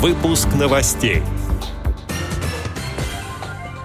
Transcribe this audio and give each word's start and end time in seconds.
Выпуск 0.00 0.48
новостей. 0.58 1.22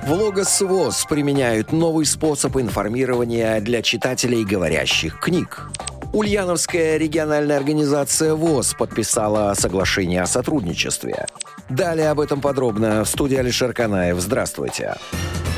В 0.06 0.14
Логос 0.14 0.62
ВОЗ 0.62 1.06
применяют 1.10 1.74
новый 1.74 2.06
способ 2.06 2.56
информирования 2.56 3.60
для 3.60 3.82
читателей 3.82 4.46
говорящих 4.46 5.20
книг. 5.20 5.70
Ульяновская 6.14 6.96
региональная 6.96 7.58
организация 7.58 8.34
ВОЗ 8.34 8.76
подписала 8.76 9.54
соглашение 9.56 10.22
о 10.22 10.26
сотрудничестве. 10.26 11.26
Далее 11.68 12.10
об 12.12 12.22
этом 12.22 12.40
подробно 12.40 13.04
в 13.04 13.10
студии 13.10 13.36
Алишер 13.36 13.74
Канаев. 13.74 14.18
Здравствуйте. 14.22 14.96
Здравствуйте. 14.96 15.55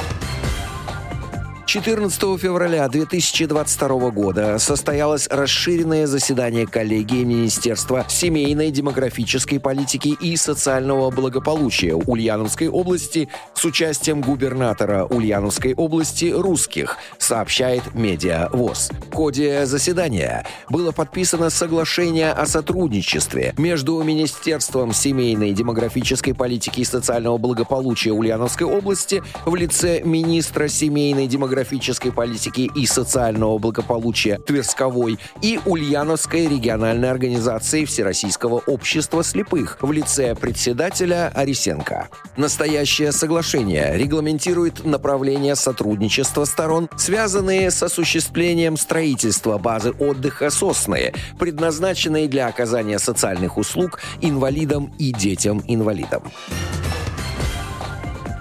14 1.67 2.39
февраля 2.39 2.87
2022 2.87 4.09
года 4.11 4.57
состоялось 4.57 5.27
расширенное 5.29 6.07
заседание 6.07 6.65
коллегии 6.65 7.25
Министерства 7.25 8.05
семейной, 8.07 8.71
демографической 8.71 9.59
политики 9.59 10.15
и 10.21 10.37
социального 10.37 11.11
благополучия 11.11 11.93
Ульяновской 11.93 12.69
области 12.69 13.27
с 13.53 13.65
участием 13.65 14.21
губернатора 14.21 15.03
Ульяновской 15.03 15.73
области 15.73 16.31
русских, 16.33 16.95
сообщает 17.17 17.93
Медиа 17.93 18.47
ВОЗ. 18.53 18.91
В 19.11 19.13
ходе 19.13 19.65
заседания 19.65 20.45
было 20.69 20.93
подписано 20.93 21.49
соглашение 21.49 22.31
о 22.31 22.45
сотрудничестве 22.45 23.53
между 23.57 24.01
Министерством 24.03 24.93
семейной, 24.93 25.51
демографической 25.51 26.33
политики 26.33 26.79
и 26.79 26.85
социального 26.85 27.37
благополучия 27.37 28.11
Ульяновской 28.11 28.67
области 28.67 29.21
в 29.45 29.53
лице 29.53 30.01
министра 30.05 30.69
семейной, 30.69 31.27
демографической 31.27 31.56
демографической 31.57 32.11
политики 32.11 32.69
и 32.75 32.85
социального 32.85 33.57
благополучия 33.57 34.37
Тверсковой 34.37 35.17
и 35.41 35.59
Ульяновской 35.65 36.47
региональной 36.47 37.09
организации 37.09 37.85
Всероссийского 37.85 38.61
общества 38.67 39.23
слепых 39.23 39.77
в 39.81 39.91
лице 39.91 40.35
председателя 40.35 41.31
Арисенко. 41.33 42.09
Настоящее 42.35 43.11
соглашение 43.11 43.97
регламентирует 43.97 44.85
направления 44.85 45.55
сотрудничества 45.55 46.45
сторон, 46.45 46.89
связанные 46.95 47.71
с 47.71 47.81
осуществлением 47.81 48.77
строительства 48.77 49.57
базы 49.57 49.91
отдыха 49.91 50.51
«Сосны», 50.51 51.13
предназначенной 51.39 52.27
для 52.27 52.47
оказания 52.47 52.99
социальных 52.99 53.57
услуг 53.57 53.99
инвалидам 54.21 54.93
и 54.99 55.11
детям-инвалидам. 55.11 56.23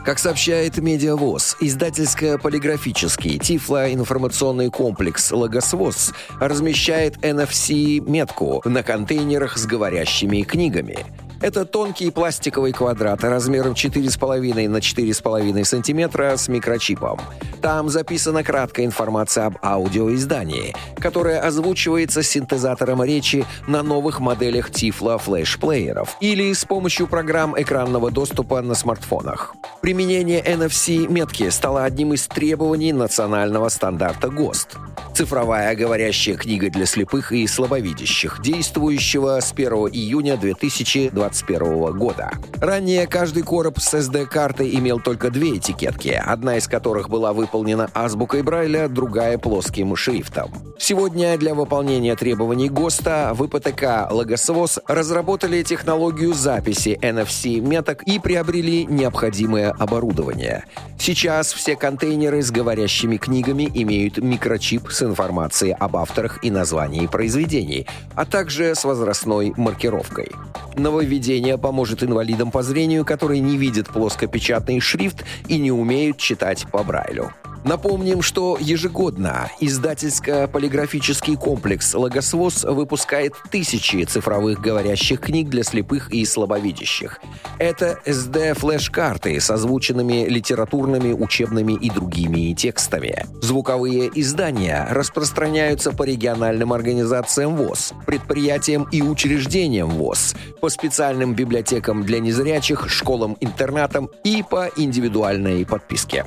Как 0.06 0.20
сообщает 0.20 0.78
Медиавоз, 0.78 1.56
издательско-полиграфический 1.60 3.38
тифлоинформационный 3.38 4.70
комплекс 4.70 5.32
«Логосвоз» 5.32 6.12
размещает 6.38 7.16
NFC-метку 7.24 8.62
на 8.64 8.84
контейнерах 8.84 9.58
с 9.58 9.66
говорящими 9.66 10.42
книгами– 10.42 10.98
это 11.40 11.66
тонкий 11.66 12.10
пластиковый 12.10 12.72
квадрат 12.72 13.22
размером 13.22 13.74
4,5 13.74 14.68
на 14.68 14.78
4,5 14.78 15.64
сантиметра 15.64 16.36
с 16.36 16.48
микрочипом. 16.48 17.20
Там 17.60 17.90
записана 17.90 18.42
краткая 18.42 18.86
информация 18.86 19.46
об 19.46 19.58
аудиоиздании, 19.62 20.74
которая 20.98 21.40
озвучивается 21.40 22.22
синтезатором 22.22 23.02
речи 23.02 23.44
на 23.66 23.82
новых 23.82 24.20
моделях 24.20 24.70
Tiflo 24.70 25.18
флешплееров 25.18 26.16
или 26.20 26.52
с 26.52 26.64
помощью 26.64 27.06
программ 27.06 27.54
экранного 27.60 28.10
доступа 28.10 28.62
на 28.62 28.74
смартфонах. 28.74 29.54
Применение 29.86 30.42
NFC-метки 30.42 31.48
стало 31.50 31.84
одним 31.84 32.12
из 32.12 32.26
требований 32.26 32.92
национального 32.92 33.68
стандарта 33.68 34.30
ГОСТ. 34.30 34.78
Цифровая 35.14 35.76
говорящая 35.76 36.36
книга 36.36 36.68
для 36.70 36.86
слепых 36.86 37.30
и 37.30 37.46
слабовидящих, 37.46 38.42
действующего 38.42 39.38
с 39.40 39.52
1 39.52 39.72
июня 39.92 40.36
2020 40.36 41.12
2021 41.12 41.96
года. 41.96 42.32
Ранее 42.56 43.06
каждый 43.06 43.44
короб 43.44 43.78
с 43.78 43.94
SD-картой 43.94 44.74
имел 44.74 44.98
только 44.98 45.30
две 45.30 45.56
этикетки, 45.56 46.08
одна 46.08 46.56
из 46.56 46.66
которых 46.66 47.08
была 47.08 47.32
выполнена 47.32 47.88
азбукой 47.94 48.42
Брайля, 48.42 48.88
другая 48.88 49.38
плоским 49.38 49.94
шрифтом. 49.94 50.50
Сегодня 50.78 51.38
для 51.38 51.54
выполнения 51.54 52.14
требований 52.16 52.68
ГОСТа 52.68 53.32
ВПТК 53.34 54.08
«Логосвоз» 54.10 54.78
разработали 54.86 55.62
технологию 55.62 56.34
записи 56.34 56.98
NFC-меток 57.00 58.02
и 58.02 58.18
приобрели 58.18 58.84
необходимое 58.84 59.74
оборудование. 59.78 60.64
Сейчас 60.98 61.52
все 61.52 61.76
контейнеры 61.76 62.42
с 62.42 62.50
говорящими 62.50 63.16
книгами 63.16 63.70
имеют 63.72 64.18
микрочип 64.18 64.90
с 64.90 65.02
информацией 65.02 65.72
об 65.78 65.96
авторах 65.96 66.42
и 66.42 66.50
названии 66.50 67.06
произведений, 67.06 67.86
а 68.14 68.24
также 68.24 68.74
с 68.74 68.84
возрастной 68.84 69.52
маркировкой. 69.56 70.30
Нововведение 70.76 71.58
поможет 71.58 72.02
инвалидам 72.02 72.50
по 72.50 72.62
зрению, 72.62 73.04
которые 73.04 73.40
не 73.40 73.56
видят 73.56 73.88
плоскопечатный 73.88 74.80
шрифт 74.80 75.24
и 75.48 75.58
не 75.58 75.72
умеют 75.72 76.18
читать 76.18 76.66
по 76.70 76.82
Брайлю. 76.82 77.32
Напомним, 77.66 78.22
что 78.22 78.56
ежегодно 78.60 79.50
издательско-полиграфический 79.58 81.36
комплекс 81.36 81.94
«Логосвоз» 81.94 82.62
выпускает 82.62 83.34
тысячи 83.50 84.04
цифровых 84.04 84.60
говорящих 84.60 85.18
книг 85.20 85.48
для 85.48 85.64
слепых 85.64 86.12
и 86.12 86.24
слабовидящих. 86.24 87.18
Это 87.58 87.98
SD-флеш-карты 88.06 89.40
с 89.40 89.50
озвученными 89.50 90.28
литературными, 90.28 91.12
учебными 91.12 91.72
и 91.72 91.90
другими 91.90 92.54
текстами. 92.54 93.26
Звуковые 93.42 94.12
издания 94.14 94.86
распространяются 94.88 95.90
по 95.90 96.04
региональным 96.04 96.72
организациям 96.72 97.56
ВОЗ, 97.56 97.94
предприятиям 98.06 98.86
и 98.92 99.02
учреждениям 99.02 99.90
ВОЗ, 99.90 100.36
по 100.60 100.68
специальным 100.68 101.34
библиотекам 101.34 102.04
для 102.04 102.20
незрячих, 102.20 102.88
школам-интернатам 102.88 104.08
и 104.22 104.44
по 104.48 104.70
индивидуальной 104.76 105.66
подписке. 105.66 106.26